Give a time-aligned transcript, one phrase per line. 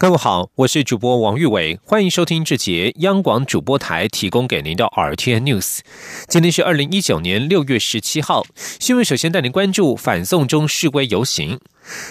[0.00, 5.80] 各位好，我是主播王玉伟，欢迎收听这节央广主播台提供给您的 RTN News。
[6.28, 8.46] 今天是二零一九年六月十七号，
[8.78, 11.58] 新闻首先带您关注反送中示威游行。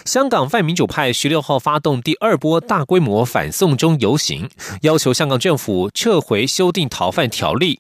[0.04, 4.50] 香港泛民主派十六号发动第二波大规模反送中游行，
[4.82, 7.80] 要求香港政府撤回修订逃犯条例。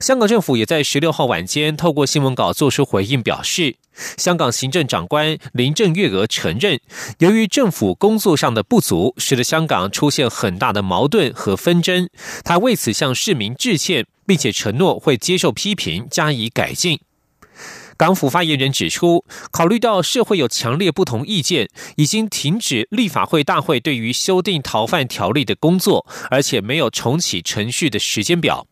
[0.00, 3.76] 香港政府也在十六号晚间透过新闻稿作出回应，表示，
[4.16, 6.80] 香港行政长官林郑月娥承认，
[7.18, 12.08] 由于政府工作上的不足，使得香港出现很大的矛盾和纷争。
[12.44, 17.00] 他为此向市民致歉，并且承诺会接受批评，加以改进。
[17.96, 28.66] 港府发言人指出，考虑到社会有强烈不同意见，已经停止立法会大会对于修订逃犯条例的工作，而且没有重启程序的时间表。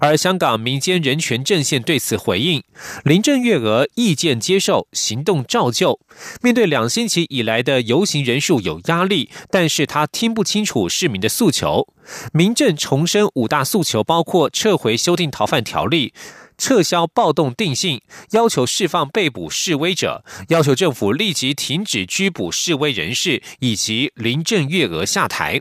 [0.00, 2.62] 而香港民间人权阵线对此回应：
[3.04, 6.00] 林郑月娥意见接受，行动照旧。
[6.42, 11.86] 面对两星期以来的游行人数有压力，但是他听不清楚市民的诉求。
[12.32, 16.14] 民政重申五大诉求，包括撤回修订逃犯条例、
[16.56, 25.60] 撤销暴动定性、要求释放被捕示威者、要求政府立即停止拘捕示威人士，以及林郑月娥下台。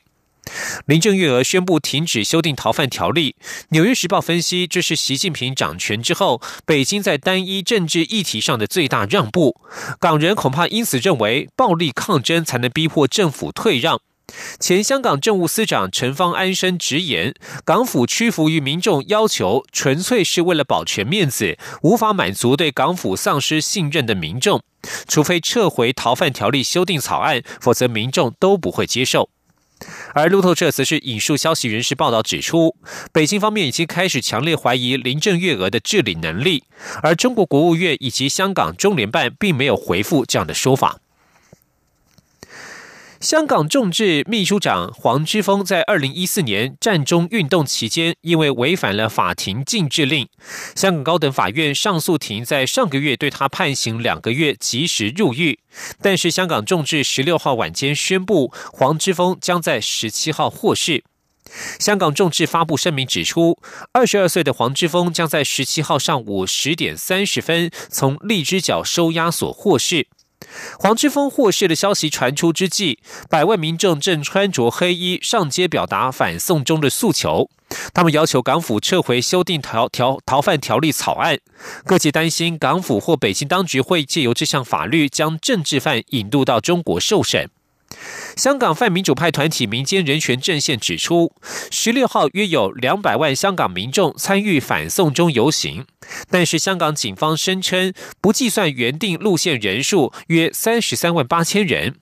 [0.86, 3.36] 林郑月娥宣布停止修订逃犯条例。
[3.70, 9.60] 纽约时报分析，这是习近平掌权之后，北京在单一政治议题上的最大让步。
[10.00, 14.00] 港人恐怕因此认为，暴力抗争才能逼迫政府退让。
[14.60, 24.64] 前香港政务司长陈方安生直言，港府屈服于民众要求，纯粹是为了保全面子，无法满足对港府丧失信任的民众。
[25.08, 29.30] 除非撤回逃犯条例修订草案，否则民众都不会接受。
[30.14, 32.76] 而路透社则是引述消息人士报道指出，
[33.12, 36.64] 北京方面已经开始强烈怀疑林郑月娥的治理能力，
[37.02, 41.00] 而中国国务院以及香港中联办并没有回复这样的说法。
[43.26, 50.30] 香港众志秘书长黄之锋在二零一四年战中运动期间，因为违反了法庭禁制令，
[50.76, 55.58] 香港高等法院上诉庭在上个月对他判刑两个月，及时入狱。
[56.04, 61.04] 但是香港众志十六号晚间宣布，黄之锋将在十七号获释。
[61.80, 63.58] 香港众志发布声明指出，
[63.92, 70.06] 二十二岁的黄之锋将在十七号上午十点三十分从荔枝角收押所获释。
[70.80, 73.00] 黄之锋获释的消息传出之际，
[73.30, 77.50] 百万民众正穿着黑衣上街表达反送中的诉求。
[77.94, 81.40] 他们要求港府撤回修订逃逃逃犯条例草案。
[81.86, 87.50] 各界担心港府或北京当局会借由这项法律将政治犯引渡到中国受审。
[88.36, 91.34] 香港泛民主派团体民间人权阵线指出，
[91.72, 95.86] 十六号约有两百万香港民众参与反送中游行，
[96.30, 101.96] 但是香港警方声称不计算原定路线人数约三十三万八千人。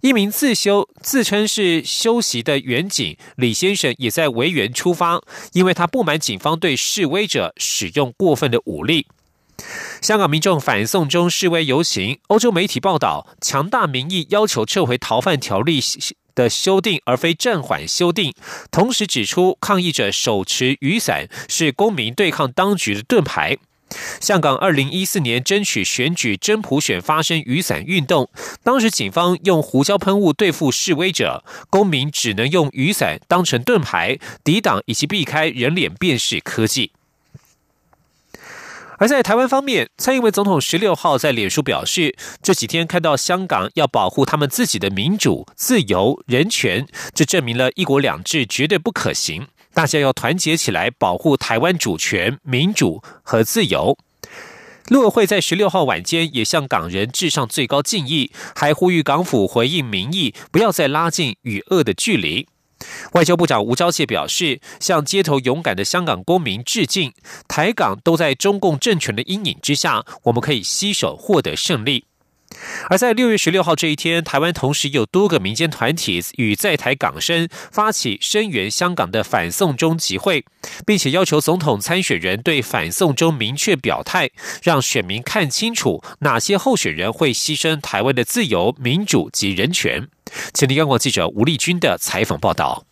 [0.00, 5.20] 一名自修自称是休息的远警李先生也在维园出发，
[5.52, 9.08] 因为他不满警方对示威者使用过分的武力。
[10.02, 15.80] 香港民众反送中示威游行，欧洲媒体报道，强大民意要求撤回逃犯条例
[16.34, 18.34] 的修订，而非暂缓修订。
[18.70, 23.56] 同时指出，抗议者手持雨伞是公民对抗当局的盾牌。
[24.20, 28.28] 香港二零一四年争取选举真普选发生雨伞运动，
[28.62, 36.92] 当时警方用胡椒喷雾对付示威者，公民只能用雨伞当成盾牌抵挡以及避开人脸辨识科技。
[38.98, 49.48] 而在台湾方面，蔡英文总统十六号在脸书表示，这几天看到香港要保护他们自己的民主、自由、人权，这证明了一国两制绝对不可行。
[49.74, 53.98] 大家要团结起来，保护台湾主权、民主和自由。
[54.88, 62.46] 陆委会在十六号晚间也向港人致上最高敬意，还呼吁港府回应民意，不要再拉近与恶的距离。
[63.12, 67.12] 外交部长吴钊燮表示，向街头勇敢的香港公民致敬。
[67.48, 72.04] 台港都在中共政权的阴影之下，我们可以携手获得胜利。
[72.88, 80.44] 而在六月十六号这一天，台湾同时有多个民间团体与在台港生发起声援香港的反送中集会，
[80.86, 84.30] 并且要求总统参选人对反送中明确表态，
[84.62, 90.08] 让选民看清楚哪些候选人会牺牲台湾的自由、民主及人权。
[90.54, 92.84] 前天，央广记者吴丽君的采访报道。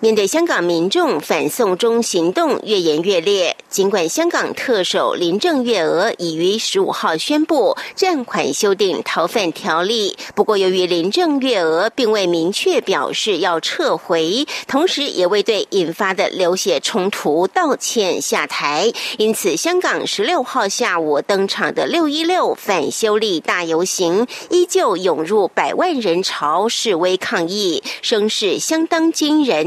[0.00, 29.57] 面对香港民众反送中行动越演越烈，尽管香港特首林郑月娥已于十五号宣布暂缓修订逃犯条例，不过由于林郑月娥并未明确表示要撤回，同时也未对引发的流血冲突道歉下台，因此香港十六号下午登场的六一六反修例大游行依旧涌入百万人潮示威抗议，声势相当惊人。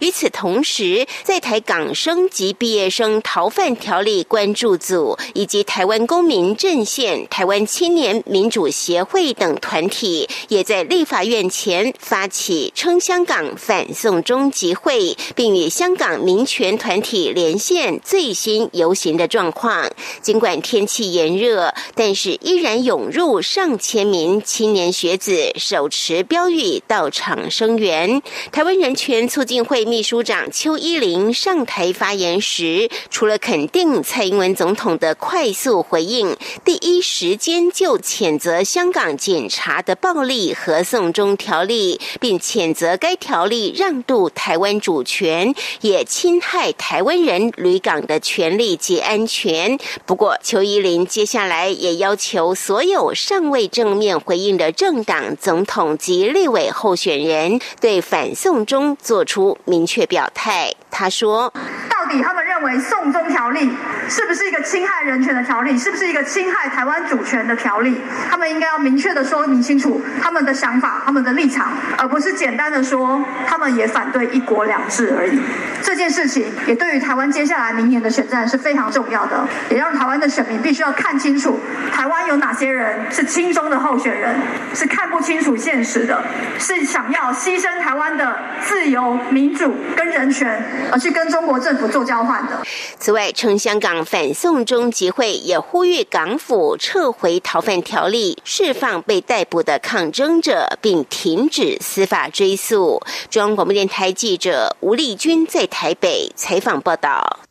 [0.00, 19.90] 与此同时，在台港生及毕业生逃犯条例关注组以及台湾公民阵线、台湾青年民主协会等团体，也在立法院前发起称香港反送中集会，并与香港民权团体连线最新游行的状况。
[20.22, 28.22] 尽管天气炎热，但是依然涌入上千名青年学子，手持标语到场声援。
[28.52, 49.78] 台湾人权促进会秘书长邱依玲上台发言时，除了肯定蔡英文总统的快速回应，第一时间就谴责香港检察的暴力和送中条例，并谴责该条例让渡台湾主权，也侵害台湾人旅港的权利及安全。
[50.04, 60.72] 不过，邱依林接下来也要求所有尚未正面回应的政党、总统及立委候选人，对反送中做出明确表态。
[60.90, 61.52] 他说
[61.90, 63.70] ：“到底他们认为送中条例
[64.08, 65.78] 是不是一个侵害人权的条例？
[65.78, 68.00] 是不是一个侵害台湾主权的条例？
[68.30, 75.38] 他们应该要明确的说明清楚他们的想法、他们的立场，而不是简单的说他们也反对一国两制而已。
[75.82, 81.60] 这件事情也对于台湾接下来明年的选战是非常重要的，也让台湾的选民必须要看清楚
[81.92, 84.34] 台湾有哪些人是亲中的候选人，
[84.74, 86.24] 是看不清楚现实的，
[86.58, 92.62] 是想要牺牲台湾的自由、民主跟人权。”而去跟中国政府做交换的。
[92.98, 103.02] 此外，称香港反送中集会也呼吁港府撤回逃犯条例，释放被逮捕的抗争者，并停止司法追诉。
[103.30, 107.47] 中央广播电台记者吴丽君在台北采访报道。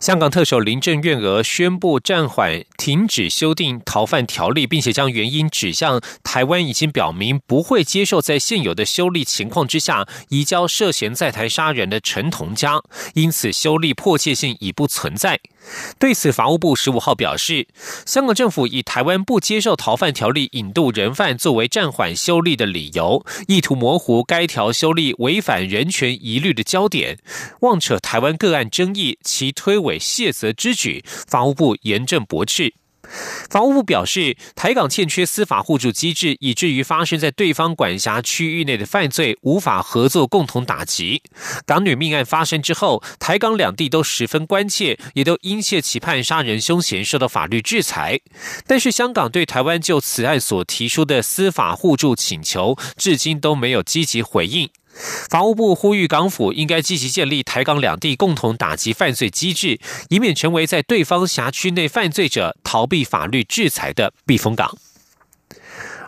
[0.00, 12.80] 香港特首林郑月娥宣布暂缓、停止修订逃犯条例，并且将原因指向台湾已经表明不会接受在现有的修例情况之下移交涉嫌在台杀人的陈同佳，
[13.12, 15.38] 因此修例迫切性已不存在。
[15.98, 17.68] 对此，法务部十五号表示，
[18.06, 27.18] 香港政府以台湾不接受逃犯条例引渡人犯作为暂缓修例的理由，意图模糊该条修例违反人权疑虑的焦点，
[27.60, 32.74] 妄扯台湾个案争议，其推诿卸责之举，法务部严正驳斥。
[33.50, 41.20] 法务部表示，台港欠缺司法互助机制，以至于发生在对方管辖区域内的犯罪无法合作共同打击。
[41.66, 48.20] 港女命案发生之后，台港两地都十分关切，也都殷切期盼杀人凶嫌受到法律制裁。
[48.66, 54.70] 但是，香港对台湾就此案所提出的司法互助请求，至今都没有积极回应。
[55.30, 64.76] 法务部呼吁港府应该积极建立台港两地共同打击犯罪机制，以免成为在对方辖区内犯罪者逃避法律制裁的避风港。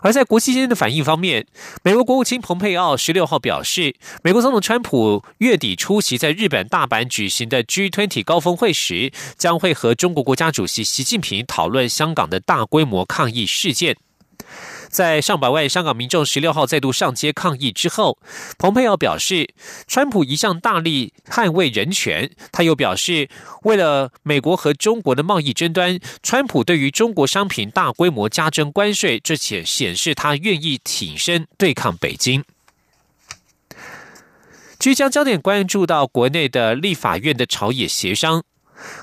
[0.01, 1.47] 而在国际间的反应方面，
[1.81, 13.95] 美国国务卿蓬佩奥十六号表示，美国总统川普月底出席在日本大阪举行的 G20 高峰会时，将会和中国国家主席习近平讨论香港的大规模抗议事件。
[14.93, 18.19] 在上百万香港民众十六号再度上街抗议之后，
[18.59, 19.51] 蓬佩奥表示，
[19.87, 22.29] 川普一向大力捍卫人权。
[22.51, 23.27] 他又表示，
[23.63, 32.43] 为了美国和中国的贸易争端，川普对于中国商品大规模加征关税，这显显示他愿意挺身对抗北京。
[34.77, 38.43] 即将焦点关注到国内的立法院的朝野协商。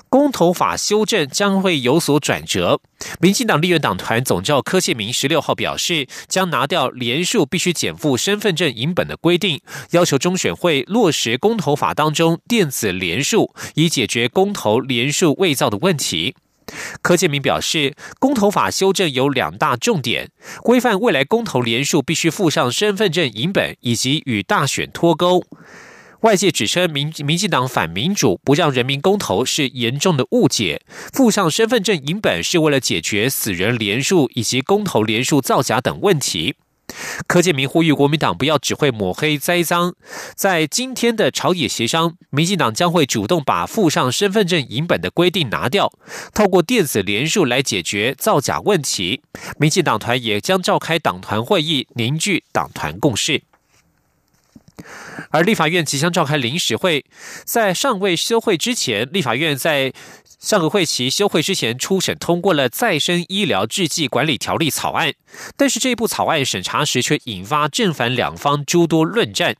[0.09, 2.79] 公投法修正将会有所转折。
[3.19, 9.61] 民进党立院党团总召柯建明十六号表示，将拿掉连数必须减负身份证影本的规定，
[9.91, 16.35] 要求中选会落实公投法当中电子连数，以解决公投连数伪造的问题。
[17.01, 20.29] 柯建明表示，公投法修正有两大重点：
[20.61, 25.43] 规范未来公投连数必须附上身份证影本，以及与大选脱钩。
[26.21, 30.83] 外界指称民民进党反民主，不让人民公投是严重的误解。
[31.11, 36.55] 附上身份证影本是为了解决死人连数以及公投连数造假等问题。
[37.25, 39.95] 柯建明呼吁国民党不要只会抹黑栽赃。
[40.35, 45.91] 在今天的朝野协商，民进党将会主动把附上身份证影本的规定拿掉，
[46.35, 49.21] 透过电子连数来解决造假问题。
[49.57, 53.41] 民进党团也将召开党团会议，凝聚党团共识。
[55.29, 57.05] 而立法院即将召开临时会，
[57.43, 59.93] 在尚未休会之前，立法院在
[60.39, 65.13] 上个会期休会之前初审通过了《再生医疗制剂管理条例》草案，
[65.55, 69.55] 但是这部草案审查时却引发正反两方诸多论战。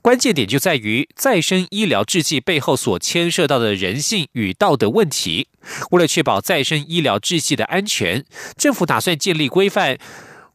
[0.00, 5.48] 关键点就在于再生医疗制剂背后所牵涉到的人性与道德问题。
[5.90, 8.24] 为了确保再生医疗制剂的安全，
[8.56, 9.98] 政府打算建立规范，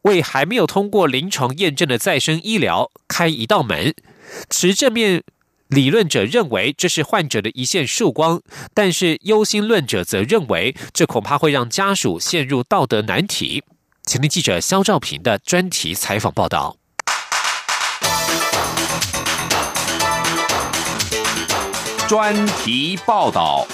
[0.04, 3.94] 为还没有通过临床验证的再生医疗开一道门。
[4.50, 5.24] 持正面
[5.68, 8.42] 理论者认为这是患者的一线曙光，
[8.74, 13.64] 但是忧心论者则认为这恐怕会让家属陷入道德难题。
[14.04, 16.76] 请听记者肖兆平的专题采访报道。
[22.10, 23.66] 专题报道。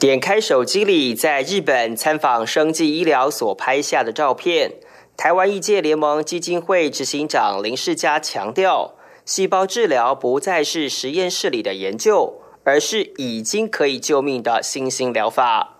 [0.00, 4.72] 点开手机里在日本参访生技医疗所拍下的照片。
[5.20, 8.94] 台湾医界联盟基金会执行长林世嘉强调，
[9.26, 15.76] 细胞治疗不再是实验室里的研究，而是已经可以救命的新兴疗法。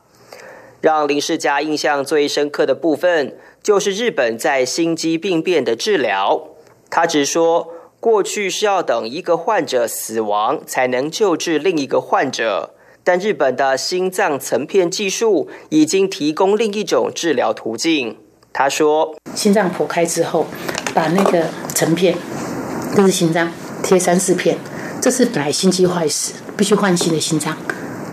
[0.83, 6.49] 让林世嘉印象最深刻的部分，就是日本在心肌病变的治疗。
[6.91, 18.19] 他直说，过去是要等一个患者死亡才能救治另一个患者，但日本的心脏层片技术已经提供另一种治疗途径。
[18.53, 20.47] 他说：“心脏剖开之后，
[20.95, 22.17] 把那个成片，
[22.95, 23.51] 这是心脏，
[23.83, 24.59] 贴三四片。
[25.01, 27.57] 这是本来心肌坏死，必须换新的心脏。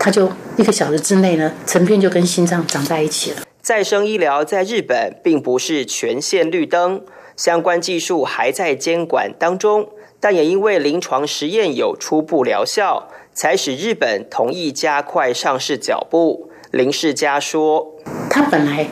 [0.00, 3.42] 它就一个小时之内呢，成片就跟心脏长在一起了。
[3.60, 7.02] 再生医疗在日本并不是全线绿灯，
[7.36, 17.94] 相关技术还在监管当中，但也因为临床实验有初步疗效，才使日本同意加快上市脚步。”林世嘉说
[18.30, 18.86] ：“他本来。”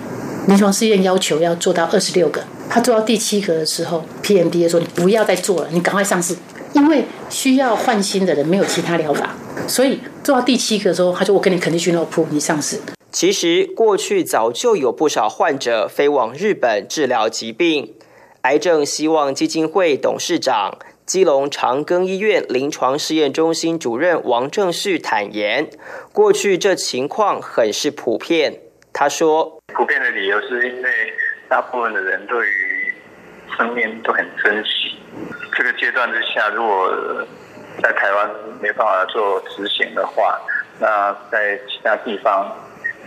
[0.47, 6.37] 临床试验要求要做到二十六个，他做到第七个的时候，PMDA 说你不要再做了，你赶快上市，
[6.73, 9.35] 因为需要换新的人没有其他疗法，
[9.67, 12.79] 所以做到第七个的时候，他说我跟你肯定去诺普，你上市。
[13.11, 17.95] 其实过去早就有不少患者飞往日本治疗疾病，
[18.43, 25.69] 癌症希望基金会董事长、基隆长庚医院临床试验中心主任王正旭坦言，
[26.13, 28.61] 过去这情况很是普遍。
[28.99, 30.91] 他说：“普遍的理由是因为
[31.51, 32.95] 大部分的人对于
[33.55, 34.99] 生命都很珍惜。
[35.55, 36.91] 这个阶段之下，如果
[37.83, 40.41] 在台湾没办法做执行的话，
[40.81, 42.51] 那在其他地方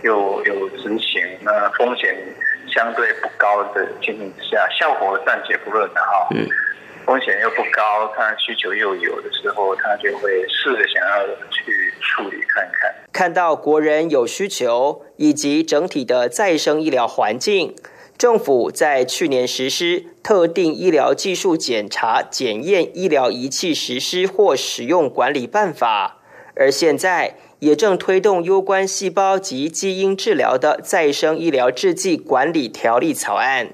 [0.04, 2.16] 又有执行，那风险
[2.68, 6.28] 相对不高的情形之下，效果暂且不论的哈。
[7.10, 17.74] 风险又不高，他需求又有的时候，他就会试着想要去处理看看。”看到国人有需求，以及整体的再生医疗环境，
[18.16, 26.18] 政府在去年实施特定医疗技术检查检验医疗仪器实施或使用管理办法，
[26.54, 33.70] 而现在也正推动攸关细胞及基因治疗的再生医疗制剂管理条例草案，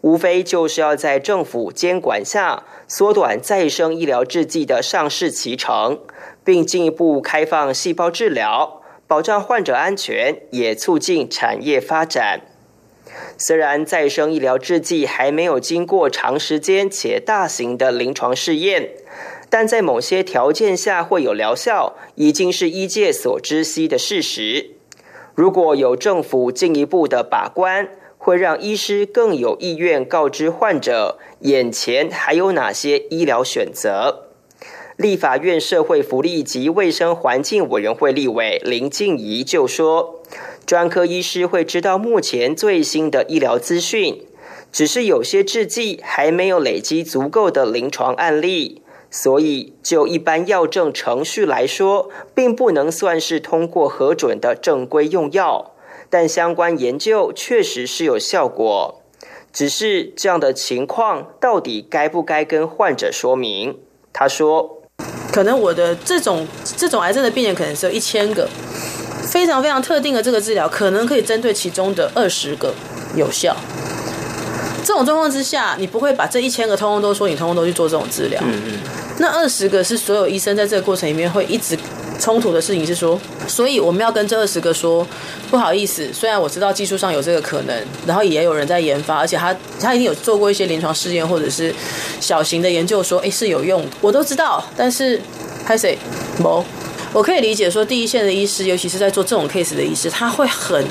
[0.00, 5.98] 无非就是要在政府监管下缩短再生医疗制剂的上市期程，
[6.44, 8.82] 并进一步开放细胞治疗。
[9.06, 12.42] 保障患者安全，也促进产业发展。
[13.38, 18.90] 虽然再生医疗制剂还没有经过长时间且大型的临床试验，
[19.48, 24.72] 但在某些条件下会有疗效，已经是医界所知悉的事实。
[25.34, 27.88] 如果有政府进一步的把关，
[28.18, 34.24] 会让医师更有意愿告知患者眼前还有哪些医疗选择。
[34.96, 40.20] 立法院社会福利及卫生环境委员会立委林静怡就说
[40.66, 44.26] ：“专科医师会知道目前最新的医疗资讯，
[44.72, 55.74] 只是有些制剂还没有累积足够的临床案例，所以就一般药证程序来说，并不能算是通过核准的正规用药。
[56.10, 59.02] 但相关研究确实是有效果，
[59.52, 63.78] 只是这样的情况到底该不该跟患者说明？”
[64.12, 64.74] 他说。
[65.30, 68.48] 可能我的这种这种癌症的病人可能只有一千个，
[69.22, 72.74] 非常非常特定的这个治疗，可能可以针对其中的二十个
[73.14, 73.54] 有效。
[74.82, 78.40] 这种状况之下，你不会把这一千个通通都说你通通都去做这种治疗。
[78.42, 78.78] 嗯嗯。
[79.18, 81.78] 那二十个是所有医生在这个过程里面会一直
[82.18, 85.06] 冲突的事情，是说，所以我们要跟这二十个说，
[85.50, 91.72] 不好意思，虽然我知道技术上有这个可能，然后也有人在研发，而且他他已经有做过一些临床试验或者是
[92.20, 95.20] 小型的研究，说哎是有用，我都知道，但是
[95.64, 95.96] 拍谁？
[96.40, 96.64] 某，
[97.12, 100.84] 我可以理解说第一线的医师，尤其是在做这种 case 的医师，他会很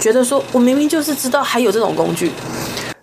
[0.00, 2.30] 觉得说，我明明就是知道还有这种工具。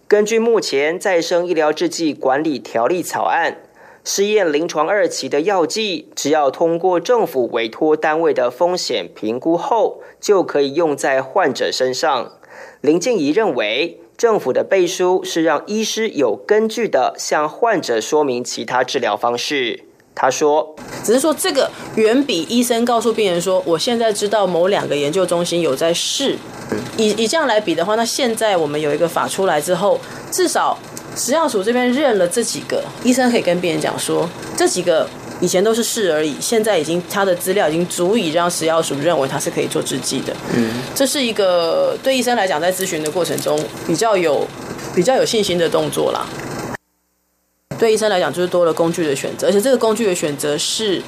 [0.08, 3.58] 根据目前再生医疗制剂管理条例草案，
[4.04, 12.34] 试验临床二期的药剂，只要通过政府委托单位的风险评估后，就可以用在患者身上。
[12.82, 19.84] 林静怡认为，政府的背书是让医师有根据的向患者说明其他治疗方式。
[20.16, 26.36] 他说：“只是说这个远比医生告诉病人说，我现在知道某两个研究中心有在试，
[26.98, 29.98] 以以这样来比的话，那现在我们有一个法出来之后，
[30.30, 30.78] 至少
[31.16, 35.08] 食药署这边认了这几个，医生可以跟病人讲说，这几个
[35.42, 40.34] 以前都是试而已，现在已经他的资料已经足以让食药署认为他是可以做制剂的。
[40.56, 44.48] 嗯，这是一个对医生来讲，在咨询的过程中比较有
[44.96, 46.26] 比较有信心的动作啦。”
[47.80, 51.02] 对医生来讲，就是多了工具的选择，而且这个工具的选择是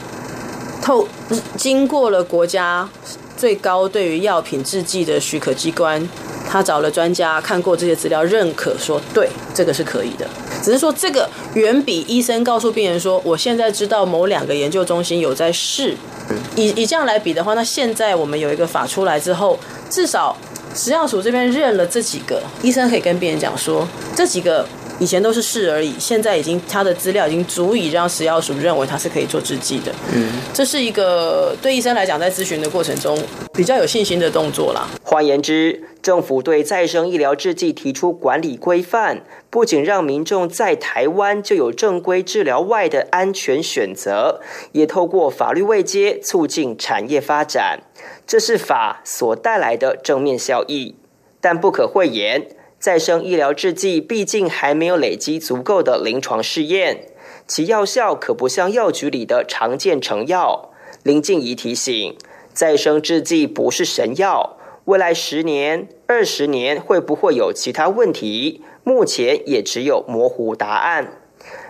[0.81, 1.05] 透
[1.57, 2.89] 经过了国家
[3.35, 6.07] 最高对于药品制剂的许可机关，
[6.51, 10.27] 他找了专家看过这些资料，认可说对这个是可以的。
[10.61, 15.95] 只是说这个远比医生告诉病人说，我现在知道某两个研究中心有在试，
[16.57, 19.57] 以以这样来比的话，那现在我们有一个法出来之后，
[19.89, 20.35] 至少
[20.75, 24.67] 食药署这边认了这几个，医生可以跟病人讲说这几个。
[24.99, 29.91] 以前都是试而已，现在已经他的资料已经足以让食药署认为他是可以做制剂的。
[30.13, 33.17] 嗯，这是一个对医生来讲，在咨询的过程中
[33.53, 34.87] 比较有信心的动作啦。
[35.03, 44.39] 换言之，政府对再生医疗制剂提出管理规范，不仅让民众在台湾就有正规治疗外的安全选择，
[44.71, 47.81] 也透过法律位阶促进产业发展，
[48.25, 50.95] 这是法所带来的正面效益。
[51.39, 52.47] 但不可讳言。
[52.79, 57.09] 再生医疗制剂毕竟还没有累积足够的临床试验，
[57.45, 60.71] 其药效可不像药局里的常见成药。
[61.03, 62.17] 林静怡提醒，
[62.53, 71.13] 再生制剂不是神药，未来十年、二十年会不会有其他问题，目前也只有模糊答案。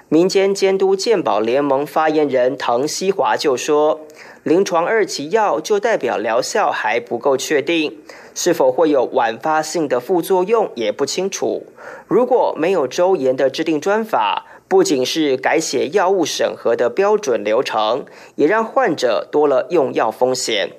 [0.09, 4.01] 民间监督健保联盟发言人唐西华就说。
[4.43, 7.99] 临床二期药就代表疗效还不够确定，
[8.33, 11.67] 是否会有晚发性的副作用也不清楚。
[12.07, 18.05] 如果没有周延的制定专法，不仅是改写药物审核的标准流程，
[18.35, 20.71] 也让患者多了用药风险。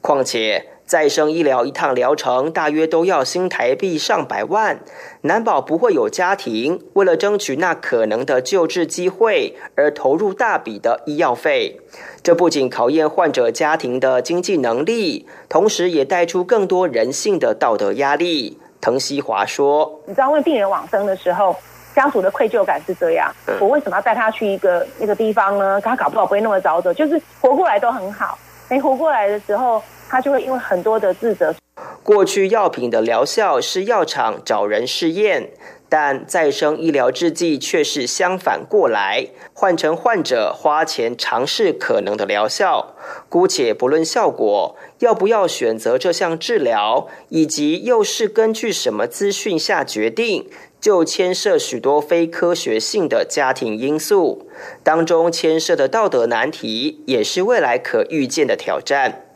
[0.00, 0.70] 况且。
[0.88, 4.80] 再生医疗一趟疗程大约都要新台币上百万，
[5.20, 11.78] 难保不会有家庭为了争取那可能的救治机会而投入大笔的医药费。
[12.22, 18.56] 这不仅考验患者家庭的经济能力，同时也带出更多人性的道德压力。
[18.80, 21.54] 滕西华说：“你知道，为病人往生的时候，
[21.94, 25.80] 家属的愧疚感是这样：我为什么要带他去一个那个地方呢？
[25.80, 28.38] 他搞不好不会那么早走，就是活过来都很好。
[28.68, 31.54] 没活过来的时候。”他就会因为很多的自责。
[32.02, 35.50] 过去药品的疗效是药厂找人试验，
[35.88, 42.94] 但再生医疗制剂却是相反过来，换成患者花钱尝试可能的疗效。
[43.28, 54.48] 姑且不论效果，要不要选择这项治疗，以及又是根据什么资讯下决定，就牵涉许多非科学性的家庭因素，
[54.82, 59.27] 当中牵涉的道德难题，也是未来可预见的挑战。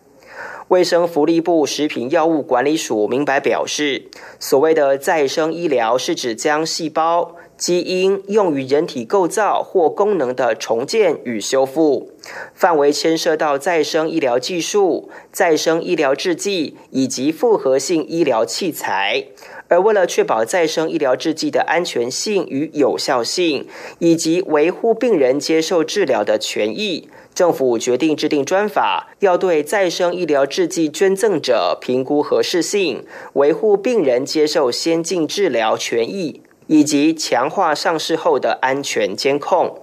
[0.72, 4.04] 卫生福利部食品药物管理署明白表示，
[4.40, 12.12] 所谓的再生医疗是指将细胞基因用于人体构造或功能的重建与修复，
[12.54, 19.26] 范围牵涉到再生医疗技术、再生医疗制剂以及复合性医疗器材。
[19.68, 23.66] 而为了确保再生医疗制剂的安全性与有效性，
[23.98, 27.08] 以及维护病人接受治疗的权益。
[27.34, 39.78] 政府决定制定专法，要对再生医疗制剂捐赠者评估合适性，维护病人接受先进治疗权益，以及强化上市后的安全监控。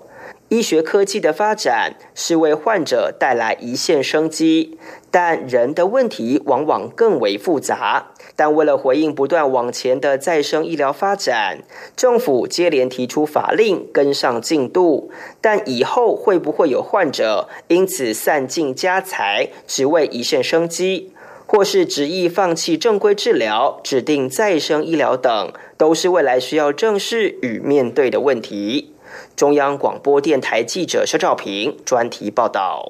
[0.50, 4.80] 医学科技的发展是为患者带来一线生机，
[5.12, 8.12] 但人的问题往往更为复杂。
[8.40, 11.62] 但为了回应不断往前的再生医疗发展，
[11.98, 15.12] 政府接连提出法令跟上进度。
[15.42, 21.12] 但以后会不会有患者因此散尽家财，只为一线生机，
[21.46, 28.94] 或是执意放弃正规治疗、指定再生医疗等，都是未来需要正视与面对的问题。
[29.36, 32.90] 中央广播电台记者肖兆平专题报道。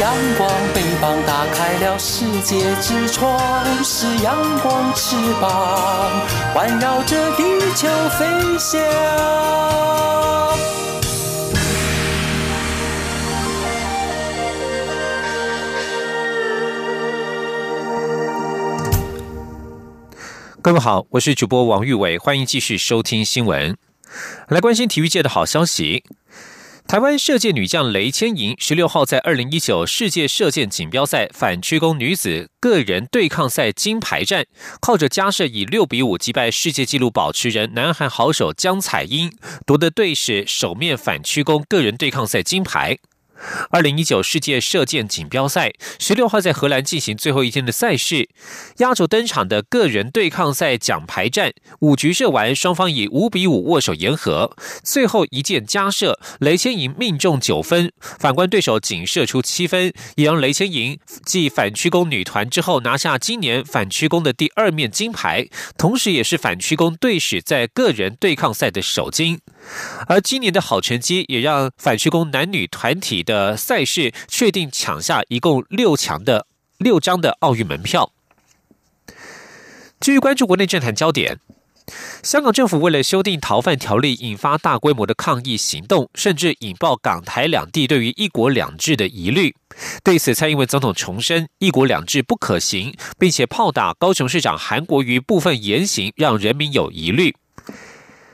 [0.00, 3.36] 阳光，翅膀打开了世界之窗，
[3.82, 7.42] 是阳光翅膀环绕着地
[7.74, 8.80] 球飞翔。
[20.62, 23.76] 各位好，我是主播王玉伟，欢迎继续收听新闻，
[24.46, 26.04] 来关心体育界的好消息。
[26.88, 34.46] 台湾射箭女将雷千莹十六号在二零一九世界射箭锦标赛反曲弓女子个人对抗赛金牌战，
[34.80, 39.30] 靠着加射以六比五击败世界纪录保持人南韩好手姜彩英，
[39.66, 42.96] 夺得队史首面反曲弓个人对抗赛金牌。
[43.70, 48.28] 二零一九世界射箭锦标赛十六号在荷兰进行最后一天的赛事，
[48.78, 54.56] 压轴登场的个人对抗赛奖牌战，五局射完，双方以五比五握手言和。
[54.82, 69.40] 最后一箭加射，雷千莹命中九分，反观对手仅射出七分，也让雷千莹继反曲弓女团之后拿下今年反曲弓的第二面金牌，同时也是反曲弓队史在个人对抗赛的首金。
[70.06, 76.46] 而今年的好成绩也让反曲弓男女团体的赛事确定抢下一共六强的
[76.78, 78.12] 六张的奥运门票。
[80.00, 81.38] 继续关注国内政坛焦点，
[82.22, 89.54] 香港政府为了修订逃犯条例，引发大规模的抗议行动，甚至引爆港台两地对于一国两制的疑虑。
[90.04, 97.34] 对此，蔡英文总统重申一国两制不可行，并且炮打高雄市长韩国瑜部分言行，让人民有疑虑。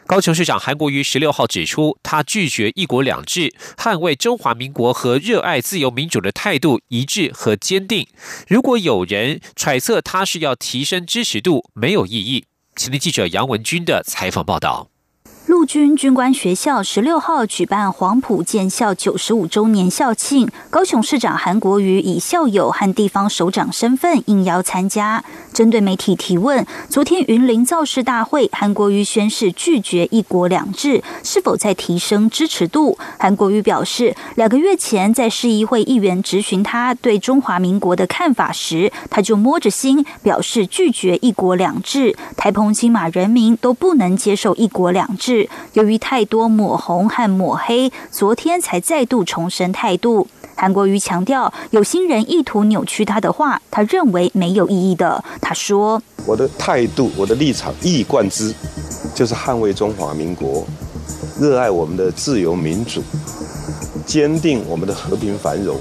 [0.07, 8.07] 高雄市长韩国瑜十六号指出，他拒绝“一国两制”，捍卫中华民国和热爱自由民主的态度一致和坚定。
[8.47, 12.45] 如果有人揣测他是要提升支持度，没有意义。
[12.77, 14.94] 请听记者杨文军的采访报道。
[15.47, 25.23] 陆军军官学校十六号举办黄埔建校九十五周年校庆，高雄市长韩国瑜以校友和地方首长身份应邀参加。
[25.53, 32.97] 针对媒体提问，昨天云林造势大会，韩国瑜宣誓拒绝一国两制，是否在提升支持度？
[33.19, 42.17] 韩国瑜表示，两个月前在市议会议员质询他对中华民国的看法时，他就摸着心表示拒绝一国两制。
[42.35, 45.34] 台澎金马人民都不能接受一国两制。
[45.75, 50.27] 由于太多抹红和抹黑，昨天才再度重申态度。
[50.57, 55.23] 韩国瑜强调，有心人意图扭曲他的话，他认为没有意义的。
[55.41, 58.55] 他说：“我的态度，我的立场一以贯之，
[59.15, 60.65] 就是捍卫中华民国，
[61.41, 63.03] 热爱我们的自由民主，
[64.07, 65.77] 坚定我们的和平繁荣，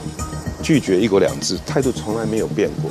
[0.64, 2.90] 拒绝一国两制，态度从来没有变过。”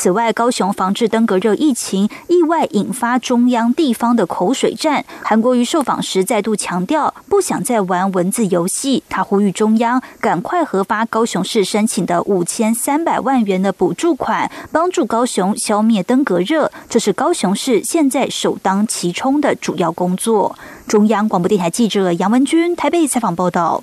[0.00, 5.04] 此外，高雄防治登革热疫情意外引发中央地方的口水战。
[5.24, 9.02] 韩国瑜受访时再度强调，不想再玩文字游戏。
[9.08, 16.70] 他呼吁中央赶快核发高雄市申请的五千三百万元的补助款，帮助高雄消灭登革热。
[16.88, 20.56] 这是高雄市现在首当其冲的主要工作。
[20.86, 23.82] 中央广播电台记者杨文君台北采访报道。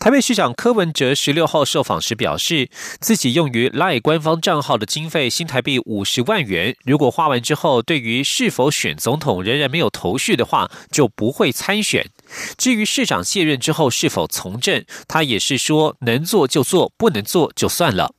[0.00, 12.08] 台北市长柯文哲十六号受访时表示，自己用于赖官方账号的经费新台币五十万元，如果花完之后，对于是否选总统仍然没有头绪的话，就不会参选。
[12.56, 18.14] 至于市长卸任之后是否从政，他也是说能做就做，不能做就算了。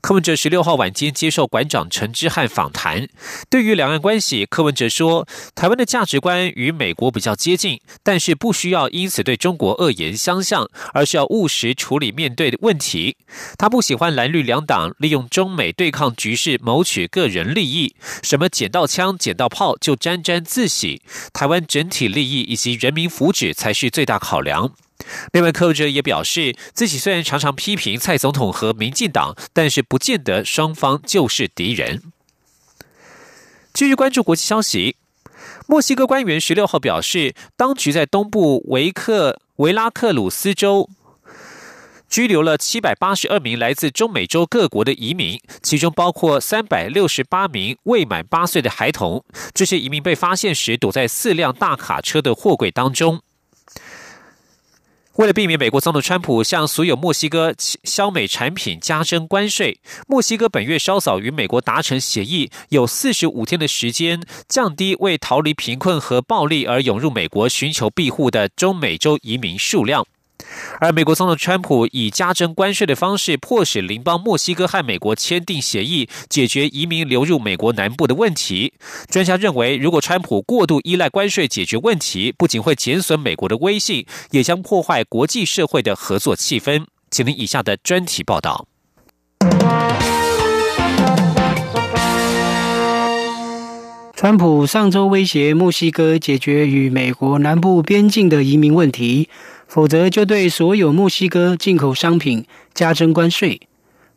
[0.00, 3.08] 柯文哲十六号晚间接受馆长陈之汉访谈，
[3.50, 13.16] 对于两岸关系，柯文哲说，台湾的价值观与美国比较接近，但是不需要因此对中国恶言相向，而是要务实处理面对的问题。
[13.56, 24.72] 他不喜欢蓝绿两党利用中美对抗局势谋取个人利益，什么捡到枪、捡到炮就沾沾自喜，台湾整体利益以及人民福祉才是最大考量。
[25.32, 32.02] 另外，柯文哲也表示，自己虽然常常批评蔡总统和民进党，但是不见得双方就是敌人。
[33.72, 34.96] 继续关注国际消息，
[35.66, 40.90] 墨西哥官员十六号表示，当局在东部维克维拉克鲁斯州
[42.08, 49.24] 拘留了七百八十二名来自中美洲各国的移民，其中包括三百六十八名未满八岁的孩童。
[49.54, 53.20] 这些移民被发现时，躲在四辆大卡车的货柜当中。
[55.18, 70.06] 为了避免美国总统川普向所有墨西哥销美产品加征关税，墨西哥本月稍早与美国达成协议，有四十五天的时间降低为逃离贫困和暴力而涌入美国寻求庇护的中美洲移民数量。
[70.80, 78.72] 而美国总统川普以加征关税的方式，迫使邻邦墨西哥和美国签订协议，解决移民流入美国南部的问题。
[79.08, 86.84] 专家认为，如果川普过度依赖关税解决问题，不仅会减损美国的威信，也将破坏国际社会的合作气氛。
[87.10, 88.66] 请听以下的专题报道。
[94.14, 99.28] 川普上周威胁墨西哥解决与美国南部边境的移民问题。
[99.68, 103.60] 否则就对所有墨西哥进口商品加征关税。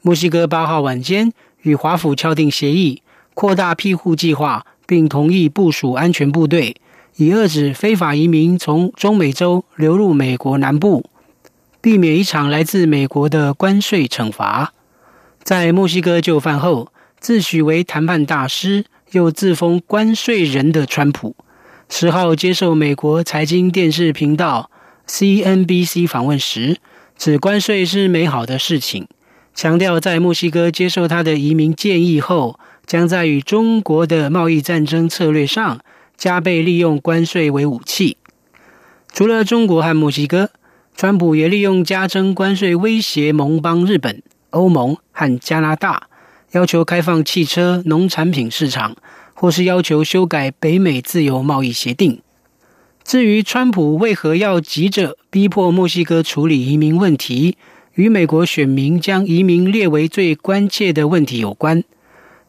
[0.02, 6.78] 墨西哥八号晚间与华府敲定协议，扩大庇护计划，并同意部署安全部队，
[7.18, 11.06] 以遏止非法移民从中美洲流入美国南部，
[11.82, 14.74] 避免一场来自美国的关税惩罚。
[15.44, 21.36] 在墨西哥就范后，自诩为谈判大师又自封关税人的川普，
[21.90, 24.72] 十号接受美国财经电视频道
[25.12, 26.78] CNBC 访问时，
[27.18, 29.10] 指关税是美好的事情。
[29.54, 35.82] 强调，在墨西哥接受他的移民建议后，将在与中国的贸易战争策略上
[36.16, 38.16] 加倍利用关税为武器。
[39.12, 40.52] 除了中国和墨西哥，
[40.96, 46.08] 川普也利用加征关税威胁盟邦日本、欧盟和加拿大，
[46.52, 48.96] 要求开放汽车、农产品市场，
[49.34, 52.22] 或是要求修改北美自由贸易协定。
[53.04, 57.58] 至于川普为何要急着逼迫墨西哥处理移民问题？
[57.96, 61.84] 与美国选民将移民列为最关切的问题有关。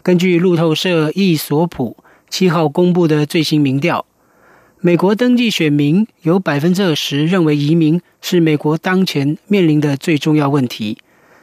[0.01, 1.97] 根据路透社易索普
[2.31, 4.07] 七号公布的最新民调，
[4.81, 10.99] 美国登记选民有百分之二十认为移民是美国当前面临的最重要问题。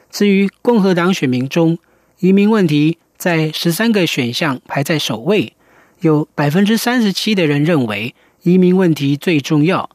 [0.10, 1.78] 至于共和党选民中，
[2.20, 5.54] 移民问题在十三个选项排在首位，
[6.00, 9.90] 有百分之三十七的人认为移民问题最重要。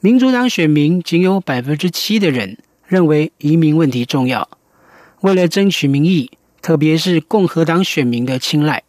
[0.00, 2.58] 民主党选民仅有百分之七的人。
[2.88, 4.48] 认为移民问题重要，
[5.20, 6.30] 为了争取民意，
[6.62, 8.82] 特别是共和党选民的青睐，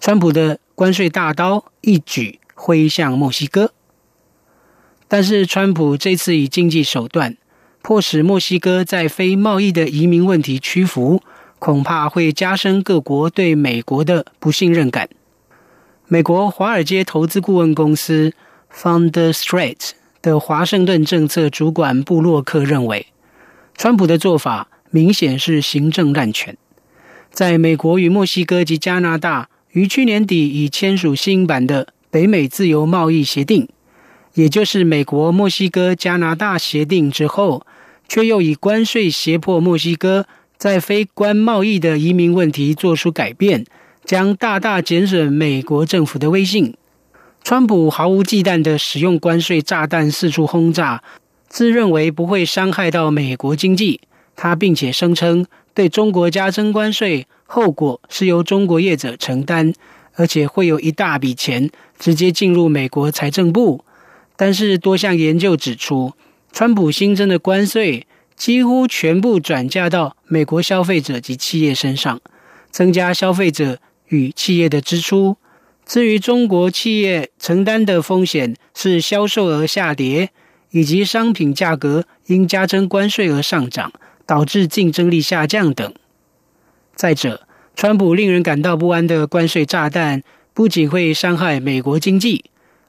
[0.00, 3.74] 川普的关税大刀一举挥向墨西哥。
[5.06, 7.36] 但是，川普这次以经济手段
[7.82, 11.20] 迫使墨西哥在非贸易的移民问题屈服，
[11.58, 15.10] 恐怕会加深各国对美国的不信任感。
[16.08, 18.32] 美国华尔街投资顾问公司
[18.72, 19.90] Founder Street
[20.22, 23.08] 的华盛顿政策主管布洛克认为。
[23.76, 26.56] 川普的做法明显是行政滥权。
[27.32, 33.68] 在美国与墨西哥及加拿大于去年底已签署新版的北美自由贸易协定，
[34.34, 37.66] 也就是美国墨西哥加拿大协定之后，
[38.08, 43.66] 却又以关税胁迫墨西哥在非关贸易的移民问题做出改变，
[44.06, 46.74] 将大大减损美国政府的威信。
[47.42, 51.02] 川普毫无忌惮地使用关税炸弹四处轰炸。
[51.48, 54.00] 自认为不会伤害到美国经济，
[54.34, 59.72] 他并且声称对中国加征关税，后果是由中国业者承担，
[60.14, 63.84] 而且会有一大笔钱直接进入美国财政部。
[64.36, 66.12] 但是多项研究指出，
[66.52, 72.20] 川普新增的关税几乎全部转嫁到美国消费者及企业身上，
[72.70, 75.36] 增加消费者与企业的支出。
[75.84, 80.30] 至于中国企业承担的风险是销售额下跌。
[80.70, 83.92] 以及商品价格因加征关税而上涨，
[84.26, 85.94] 导致竞争力下降等。
[86.94, 92.44] 再者，川普令人感到不安的关税炸弹不仅会伤害美国经济，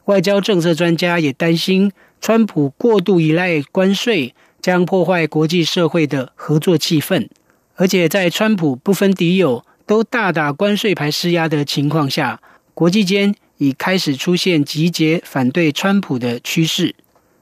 [0.06, 7.30] 外交政策专家也担心，川普过度依赖关税将破坏国际社会的合作气氛。
[7.76, 12.42] 而且，在川普不分敌友都大打关税牌施压的情况下，
[12.74, 16.94] 国际间已开始出现集结反对川普的趋势。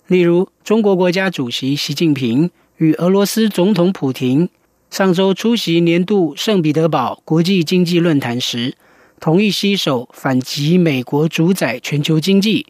[0.05, 4.47] 例如，中国国家主席习近平与俄罗斯总统普京
[4.91, 8.75] 上周出席年度圣彼得堡国际经济论坛时，
[9.19, 12.67] 同意携手反击美国主宰全球经济。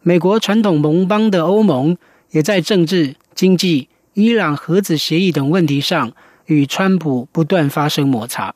[0.00, 1.98] 美国传统盟邦的欧盟
[2.30, 6.12] 也在政治、经济、伊朗核子协议等问题上
[6.46, 8.54] 与川普不断发生摩擦。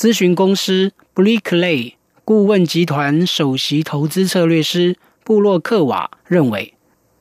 [0.00, 6.72] 咨询公司 b l e k l a y 顾问集团首席投资策略师布洛克瓦认为。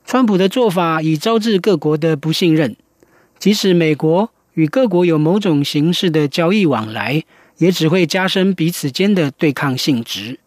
[0.05, 2.77] 川普的做法已招致各国的不信任，
[3.37, 7.25] 即使美国与各国有某种形式的交易往来，
[7.57, 10.39] 也只会加深彼此间的对抗性质。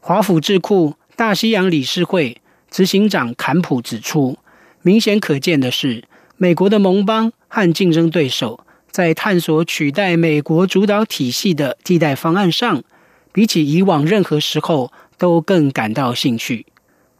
[0.00, 4.38] 华府智库大西洋理事会执行长坎普指出，
[4.80, 6.04] 明显可见的是，
[6.38, 8.63] 美国的盟邦和竞争对手
[8.94, 12.84] 在探索取代美国主导体系的替代方案上，
[13.32, 16.64] 比起以往任何时候都更感到兴趣。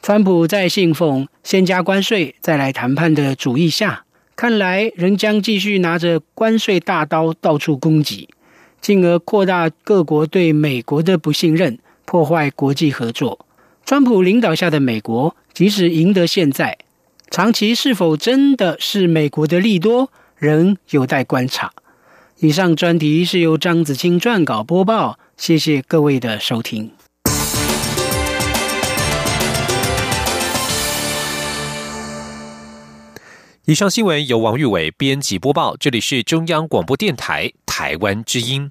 [0.00, 4.04] 川普在信奉先加关税再来谈判的主义下，
[4.36, 8.28] 看来仍将继续拿着关税大刀到处攻击，
[8.80, 13.44] 进而扩大各国对美国的不信任，破坏国际合作。
[13.84, 16.78] 川普领导下的美国，即使赢得现在，
[17.32, 20.12] 长期是否真的是美国的利多，
[20.44, 21.72] 仍有待观察。
[22.38, 26.92] 以上专题是由张子清撰稿播报，谢谢各位的收听。
[33.66, 38.70] 以上新闻由王玉伟编辑播报，这里是中央广播电台台湾之音。